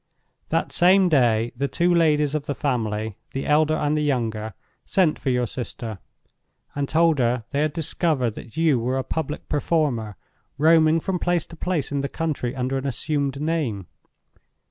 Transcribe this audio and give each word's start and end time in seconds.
"That 0.49 0.71
same 0.71 1.09
day, 1.09 1.51
the 1.55 1.67
two 1.67 1.93
ladies 1.93 2.33
of 2.33 2.47
the 2.47 2.55
family, 2.55 3.17
the 3.33 3.45
elder 3.45 3.75
and 3.75 3.95
the 3.95 4.01
younger, 4.01 4.55
sent 4.83 5.19
for 5.19 5.29
your 5.29 5.45
sister, 5.45 5.99
and 6.73 6.89
told 6.89 7.19
her 7.19 7.43
they 7.51 7.59
had 7.61 7.73
discovered 7.73 8.33
that 8.33 8.57
you 8.57 8.79
were 8.79 8.97
a 8.97 9.03
public 9.03 9.47
performer, 9.47 10.15
roaming 10.57 11.01
from 11.01 11.19
place 11.19 11.45
to 11.45 11.55
place 11.55 11.91
in 11.91 12.01
the 12.01 12.09
country 12.09 12.55
under 12.55 12.79
an 12.79 12.87
assumed 12.87 13.39
name. 13.39 13.85